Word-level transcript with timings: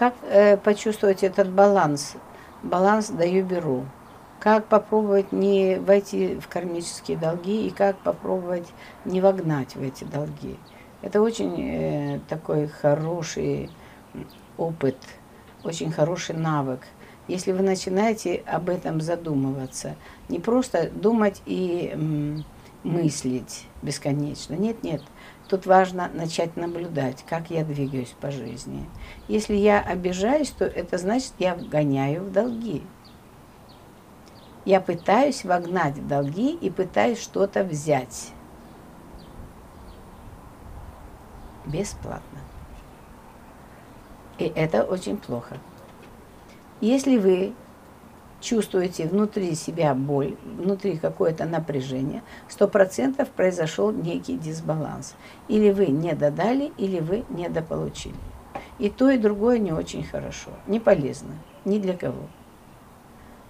Как 0.00 0.14
э, 0.22 0.56
почувствовать 0.56 1.22
этот 1.22 1.50
баланс? 1.50 2.14
Баланс 2.62 3.10
даю-беру. 3.10 3.84
Как 4.38 4.64
попробовать 4.64 5.30
не 5.30 5.78
войти 5.78 6.36
в 6.36 6.48
кармические 6.48 7.18
долги 7.18 7.66
и 7.66 7.70
как 7.70 7.98
попробовать 7.98 8.66
не 9.04 9.20
вогнать 9.20 9.76
в 9.76 9.82
эти 9.82 10.04
долги. 10.04 10.56
Это 11.02 11.20
очень 11.20 11.54
э, 11.60 12.20
такой 12.30 12.68
хороший 12.68 13.68
опыт, 14.56 14.96
очень 15.64 15.92
хороший 15.92 16.34
навык. 16.34 16.80
Если 17.28 17.52
вы 17.52 17.60
начинаете 17.60 18.42
об 18.46 18.70
этом 18.70 19.02
задумываться, 19.02 19.96
не 20.30 20.38
просто 20.38 20.88
думать 20.88 21.42
и 21.44 21.90
м, 21.92 22.46
мыслить 22.82 23.66
бесконечно. 23.82 24.54
Нет, 24.54 24.82
нет. 24.82 25.02
Тут 25.48 25.66
важно 25.66 26.08
начать 26.14 26.56
наблюдать, 26.56 27.24
как 27.28 27.50
я 27.50 27.64
двигаюсь 27.64 28.14
по 28.20 28.30
жизни. 28.30 28.88
Если 29.28 29.54
я 29.54 29.80
обижаюсь, 29.80 30.50
то 30.50 30.64
это 30.64 30.96
значит, 30.96 31.32
я 31.38 31.54
вгоняю 31.54 32.24
в 32.24 32.32
долги. 32.32 32.82
Я 34.64 34.80
пытаюсь 34.80 35.44
вогнать 35.44 35.96
в 35.96 36.06
долги 36.06 36.54
и 36.54 36.70
пытаюсь 36.70 37.20
что-то 37.20 37.64
взять. 37.64 38.32
Бесплатно. 41.66 42.38
И 44.38 44.44
это 44.44 44.84
очень 44.84 45.16
плохо. 45.16 45.58
Если 46.80 47.18
вы 47.18 47.54
чувствуете 48.40 49.06
внутри 49.06 49.54
себя 49.54 49.94
боль, 49.94 50.36
внутри 50.44 50.96
какое-то 50.96 51.44
напряжение, 51.44 52.22
сто 52.48 52.68
процентов 52.68 53.28
произошел 53.28 53.92
некий 53.92 54.36
дисбаланс. 54.36 55.14
Или 55.48 55.70
вы 55.70 55.86
не 55.86 56.14
додали, 56.14 56.72
или 56.76 57.00
вы 57.00 57.24
недополучили. 57.28 58.14
И 58.78 58.88
то, 58.88 59.10
и 59.10 59.18
другое 59.18 59.58
не 59.58 59.72
очень 59.72 60.04
хорошо, 60.04 60.50
не 60.66 60.80
полезно, 60.80 61.34
ни 61.64 61.78
для 61.78 61.96
кого. 61.96 62.28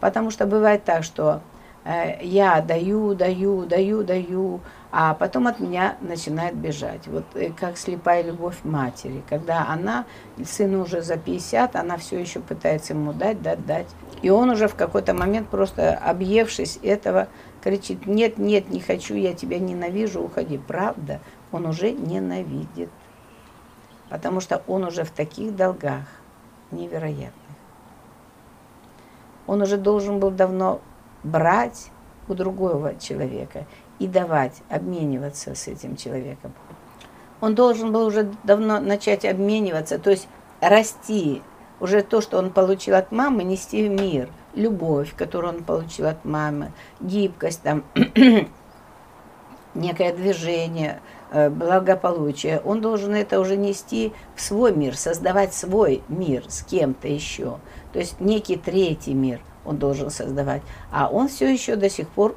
Потому 0.00 0.30
что 0.30 0.46
бывает 0.46 0.84
так, 0.84 1.04
что 1.04 1.42
э, 1.84 2.24
я 2.24 2.60
даю, 2.62 3.14
даю, 3.14 3.66
даю, 3.66 4.04
даю, 4.04 4.60
а 4.90 5.12
потом 5.12 5.46
от 5.46 5.60
меня 5.60 5.96
начинает 6.00 6.56
бежать. 6.56 7.06
Вот 7.06 7.24
э, 7.34 7.50
как 7.52 7.76
слепая 7.76 8.22
любовь 8.22 8.56
матери, 8.64 9.22
когда 9.28 9.66
она, 9.68 10.06
сыну 10.42 10.82
уже 10.82 11.02
за 11.02 11.18
50, 11.18 11.76
она 11.76 11.98
все 11.98 12.18
еще 12.18 12.40
пытается 12.40 12.94
ему 12.94 13.12
дать, 13.12 13.42
дать, 13.42 13.64
дать. 13.66 13.88
И 14.22 14.30
он 14.30 14.48
уже 14.48 14.66
в 14.66 14.74
какой-то 14.74 15.12
момент, 15.12 15.48
просто 15.48 15.94
объевшись 15.94 16.78
этого, 16.82 17.28
кричит, 17.62 18.06
нет, 18.06 18.38
нет, 18.38 18.70
не 18.70 18.80
хочу, 18.80 19.14
я 19.14 19.34
тебя 19.34 19.58
ненавижу, 19.58 20.22
уходи. 20.22 20.56
Правда, 20.56 21.20
он 21.52 21.66
уже 21.66 21.92
ненавидит. 21.92 22.90
Потому 24.08 24.40
что 24.40 24.62
он 24.66 24.84
уже 24.84 25.04
в 25.04 25.10
таких 25.10 25.54
долгах 25.54 26.04
невероятных. 26.70 27.32
Он 29.46 29.60
уже 29.60 29.76
должен 29.76 30.18
был 30.18 30.30
давно 30.30 30.80
брать 31.22 31.90
у 32.26 32.34
другого 32.34 32.98
человека 32.98 33.66
и 33.98 34.06
давать, 34.06 34.62
обмениваться 34.68 35.54
с 35.54 35.68
этим 35.68 35.96
человеком. 35.96 36.52
Он 37.40 37.54
должен 37.54 37.92
был 37.92 38.06
уже 38.06 38.30
давно 38.44 38.80
начать 38.80 39.24
обмениваться, 39.24 39.98
то 39.98 40.10
есть 40.10 40.28
расти, 40.60 41.42
уже 41.80 42.02
то, 42.02 42.20
что 42.20 42.38
он 42.38 42.50
получил 42.50 42.96
от 42.96 43.12
мамы, 43.12 43.44
нести 43.44 43.88
в 43.88 43.90
мир. 43.90 44.28
Любовь, 44.54 45.14
которую 45.14 45.54
он 45.56 45.64
получил 45.64 46.06
от 46.06 46.24
мамы, 46.24 46.72
гибкость, 47.00 47.62
там, 47.62 47.84
некое 49.74 50.12
движение, 50.12 51.00
э, 51.30 51.48
благополучие. 51.48 52.60
Он 52.64 52.80
должен 52.80 53.14
это 53.14 53.38
уже 53.38 53.56
нести 53.56 54.12
в 54.34 54.40
свой 54.40 54.74
мир, 54.74 54.96
создавать 54.96 55.54
свой 55.54 56.02
мир 56.08 56.44
с 56.48 56.62
кем-то 56.62 57.06
еще. 57.06 57.58
То 57.92 58.00
есть 58.00 58.20
некий 58.20 58.56
третий 58.56 59.14
мир 59.14 59.40
он 59.68 59.76
должен 59.76 60.10
создавать. 60.10 60.62
А 60.90 61.08
он 61.08 61.28
все 61.28 61.52
еще 61.52 61.76
до 61.76 61.90
сих 61.90 62.08
пор 62.08 62.36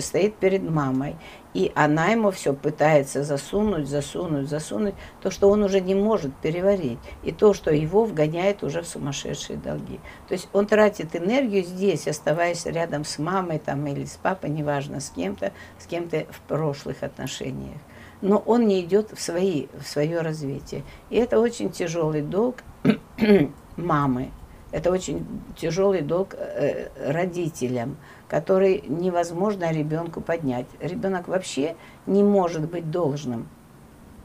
стоит 0.00 0.36
перед 0.36 0.68
мамой. 0.68 1.16
И 1.54 1.72
она 1.74 2.08
ему 2.08 2.30
все 2.30 2.52
пытается 2.52 3.24
засунуть, 3.24 3.88
засунуть, 3.88 4.48
засунуть, 4.48 4.94
то, 5.22 5.30
что 5.30 5.48
он 5.48 5.62
уже 5.62 5.80
не 5.80 5.94
может 5.94 6.34
переварить. 6.36 6.98
И 7.22 7.32
то, 7.32 7.54
что 7.54 7.72
его 7.72 8.04
вгоняет 8.04 8.62
уже 8.62 8.82
в 8.82 8.86
сумасшедшие 8.86 9.58
долги. 9.58 9.98
То 10.28 10.34
есть 10.34 10.48
он 10.52 10.66
тратит 10.66 11.16
энергию 11.16 11.64
здесь, 11.64 12.06
оставаясь 12.06 12.66
рядом 12.66 13.04
с 13.04 13.18
мамой 13.18 13.58
там, 13.58 13.86
или 13.86 14.04
с 14.04 14.16
папой, 14.16 14.50
неважно, 14.50 15.00
с 15.00 15.08
кем-то, 15.08 15.52
с 15.78 15.86
кем-то 15.86 16.26
в 16.30 16.40
прошлых 16.42 17.02
отношениях. 17.02 17.80
Но 18.20 18.36
он 18.36 18.66
не 18.66 18.82
идет 18.82 19.12
в, 19.12 19.20
свои, 19.20 19.68
в 19.80 19.86
свое 19.86 20.20
развитие. 20.20 20.82
И 21.08 21.16
это 21.16 21.40
очень 21.40 21.70
тяжелый 21.70 22.20
долг 22.20 22.56
мамы, 23.76 24.30
это 24.70 24.90
очень 24.92 25.26
тяжелый 25.56 26.02
долг 26.02 26.34
э, 26.34 26.88
родителям, 27.10 27.96
который 28.28 28.84
невозможно 28.86 29.72
ребенку 29.72 30.20
поднять. 30.20 30.66
Ребенок 30.80 31.28
вообще 31.28 31.74
не 32.06 32.22
может 32.22 32.68
быть 32.68 32.90
должным 32.90 33.48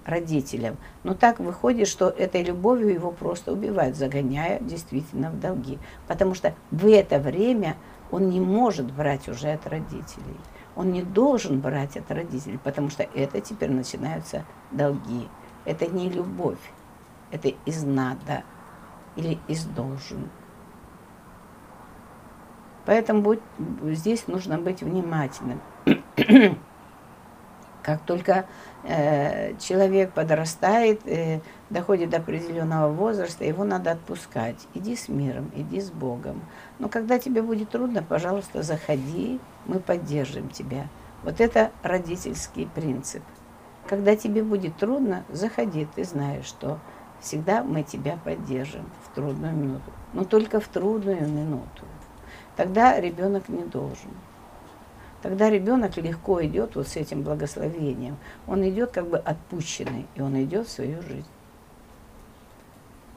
родителям. 0.05 0.75
Но 1.03 1.13
так 1.13 1.39
выходит, 1.39 1.87
что 1.87 2.09
этой 2.09 2.43
любовью 2.43 2.93
его 2.93 3.11
просто 3.11 3.53
убивают, 3.53 3.95
загоняя 3.95 4.59
действительно 4.59 5.29
в 5.29 5.39
долги. 5.39 5.79
Потому 6.07 6.35
что 6.35 6.53
в 6.71 6.91
это 6.91 7.19
время 7.19 7.77
он 8.11 8.29
не 8.29 8.41
может 8.41 8.91
брать 8.91 9.29
уже 9.29 9.51
от 9.51 9.65
родителей. 9.65 10.37
Он 10.75 10.91
не 10.91 11.03
должен 11.03 11.61
брать 11.61 11.95
от 11.95 12.11
родителей, 12.11 12.59
потому 12.61 12.89
что 12.89 13.03
это 13.03 13.39
теперь 13.39 13.71
начинаются 13.71 14.43
долги. 14.71 15.27
Это 15.65 15.87
не 15.87 16.09
любовь, 16.09 16.59
это 17.31 17.53
из 17.65 17.83
надо 17.83 18.43
или 19.15 19.37
из 19.47 19.65
должен. 19.65 20.29
Поэтому 22.85 23.21
будь, 23.21 23.39
здесь 23.83 24.27
нужно 24.27 24.57
быть 24.57 24.81
внимательным. 24.81 25.61
Как 27.81 28.01
только 28.05 28.45
э, 28.83 29.55
человек 29.57 30.13
подрастает, 30.13 31.05
э, 31.05 31.41
доходит 31.69 32.09
до 32.11 32.17
определенного 32.17 32.91
возраста, 32.93 33.43
его 33.43 33.65
надо 33.65 33.91
отпускать. 33.91 34.67
Иди 34.73 34.95
с 34.95 35.09
миром, 35.09 35.51
иди 35.53 35.81
с 35.81 35.91
Богом. 35.91 36.41
Но 36.79 36.87
когда 36.87 37.19
тебе 37.19 37.41
будет 37.41 37.69
трудно, 37.69 38.01
пожалуйста, 38.01 38.63
заходи, 38.63 39.39
мы 39.65 39.79
поддержим 39.79 40.49
тебя. 40.49 40.87
Вот 41.23 41.41
это 41.41 41.71
родительский 41.83 42.67
принцип. 42.73 43.23
Когда 43.87 44.15
тебе 44.15 44.43
будет 44.43 44.77
трудно, 44.77 45.25
заходи, 45.29 45.87
ты 45.93 46.05
знаешь, 46.05 46.45
что 46.45 46.79
всегда 47.23 47.63
мы 47.63 47.83
тебя 47.83 48.19
поддержим 48.23 48.85
в 49.03 49.15
трудную 49.15 49.55
минуту. 49.55 49.91
Но 50.13 50.25
только 50.25 50.59
в 50.59 50.67
трудную 50.67 51.27
минуту. 51.27 51.85
Тогда 52.55 52.99
ребенок 52.99 53.49
не 53.49 53.63
должен. 53.63 54.11
Тогда 55.21 55.49
ребенок 55.49 55.95
легко 55.97 56.43
идет 56.43 56.75
вот 56.75 56.87
с 56.87 56.97
этим 56.97 57.23
благословением. 57.23 58.17
Он 58.45 58.67
идет 58.67 58.91
как 58.91 59.07
бы 59.07 59.17
отпущенный, 59.17 60.05
и 60.15 60.21
он 60.21 60.41
идет 60.43 60.67
в 60.67 60.71
свою 60.71 61.01
жизнь. 61.01 61.25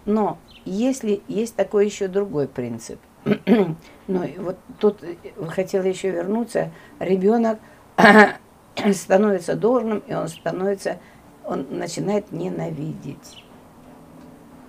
Но 0.05 0.39
если 0.65 1.21
есть 1.27 1.57
такой 1.57 1.85
еще 1.87 2.07
другой 2.07 2.47
принцип, 2.47 3.01
ну 3.25 4.31
вот 4.39 4.57
тут 4.79 5.03
хотела 5.49 5.83
еще 5.83 6.13
вернуться, 6.13 6.71
ребенок 7.01 7.59
становится 8.93 9.57
должным, 9.57 9.99
и 9.99 10.15
он 10.15 10.29
становится, 10.29 10.99
он 11.45 11.67
начинает 11.71 12.31
ненавидеть. 12.31 13.43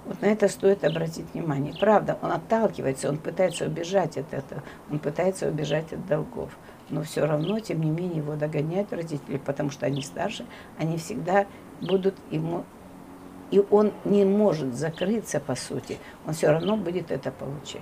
Вот 0.08 0.22
на 0.22 0.28
это 0.28 0.48
стоит 0.48 0.86
обратить 0.86 1.26
внимание. 1.34 1.74
Правда, 1.78 2.18
он 2.22 2.32
отталкивается, 2.32 3.10
он 3.10 3.18
пытается 3.18 3.66
убежать 3.66 4.18
от 4.18 4.34
этого, 4.34 4.64
он 4.90 5.00
пытается 5.00 5.50
убежать 5.50 5.92
от 5.92 6.08
долгов. 6.08 6.50
Но 6.90 7.04
все 7.04 7.26
равно, 7.26 7.60
тем 7.60 7.82
не 7.82 7.92
менее, 7.92 8.20
его 8.20 8.36
догоняют 8.36 8.94
родители, 8.94 9.38
потому 9.38 9.70
что 9.70 9.86
они 9.86 10.02
старше, 10.02 10.46
они 10.78 10.98
всегда 10.98 11.46
будут 11.82 12.16
ему... 12.32 12.64
И 13.52 13.62
он 13.70 13.92
не 14.06 14.24
может 14.24 14.76
закрыться, 14.76 15.42
по 15.42 15.56
сути, 15.56 16.00
он 16.26 16.34
все 16.34 16.52
равно 16.52 16.78
будет 16.78 17.12
это 17.12 17.32
получать. 17.32 17.82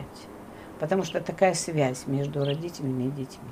Потому 0.79 1.03
что 1.03 1.21
такая 1.21 1.53
связь 1.53 2.07
между 2.07 2.43
родителями 2.43 3.03
и 3.03 3.11
детьми. 3.11 3.49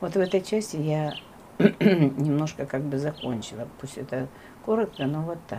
Вот 0.00 0.14
в 0.14 0.18
этой 0.18 0.40
части 0.40 0.76
я 0.76 1.12
немножко 1.58 2.66
как 2.66 2.82
бы 2.82 2.98
закончила. 2.98 3.68
Пусть 3.80 3.98
это 3.98 4.28
коротко, 4.64 5.06
но 5.06 5.22
вот 5.22 5.38
так. 5.48 5.56